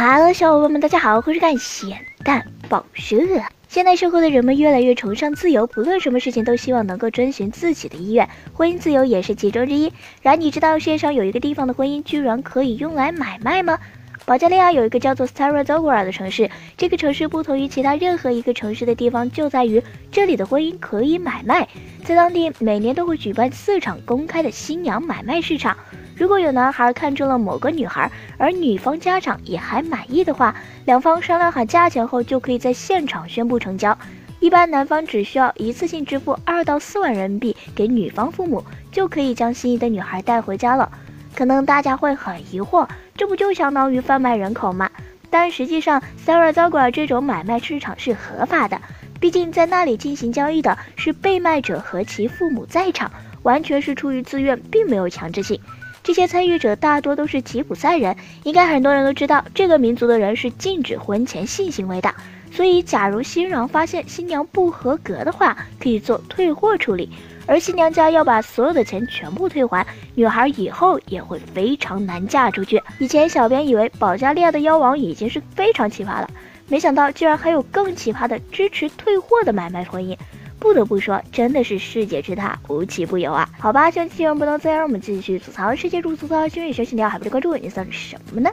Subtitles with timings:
[0.00, 3.16] Hello，小伙伴们，大家好，我是看咸蛋报社。
[3.66, 9.92] 现代社会的人们越来越崇尚自由，不论什么事情都希望能够遵循自己的意愿，婚姻自由也是其中之一。
[10.22, 13.76] 然而你知道世界上有一个地方的婚姻居然可以用来买卖吗？
[14.24, 21.68] 保加利亚有一个叫做 Stara Zogora 的城市，这个城市不同于其他任何一个城市的地方就在于这里的婚姻可以买卖，
[22.04, 25.76] 在当地每年都会举办四场公开的新娘买卖市场。
[26.18, 30.52] 如果有男孩看中了某个女孩，而女方家长也还满意的话，
[30.84, 33.96] 两方商量好价钱后，就可以在现场宣布成交。
[34.40, 40.90] 一般男方只需要一次性支付二到四万人民币给女方父母，就可以将心仪的女孩带回家了。
[41.36, 44.90] 可能大家会很疑惑，这不就相当于贩卖人口吗？
[45.30, 48.80] 但实际上，Sarah z a g a 这种买卖市场是合法的，
[49.20, 53.08] 毕竟在那里进行交易的是被卖者和其父母在场，
[53.42, 55.60] 完全是出于自愿，并没有强制性。
[56.08, 62.14] 这些参与者大多都是吉普赛人，应该很多人都知道，这个民族的人是禁止婚前性行为的。
[62.50, 67.10] 所以，假如新郎发现新娘不合格的话，可以做退货处理，
[67.44, 72.82] 而新娘家要把所有的钱全部退还，女孩以后也会非常难嫁出去。
[72.98, 76.30] 以前小编以为保加利亚的妖王已经是非常奇葩了，
[76.68, 80.16] 没想到居然还有更奇葩的支持退货的买卖婚姻。
[80.58, 83.48] 不得不说，真的是世界之大，无奇不有啊！
[83.58, 88.50] 好吧，这期节目不能再让我们继续吐槽世界，祝吐槽新闻消息，你要还不关注，你算什么呢？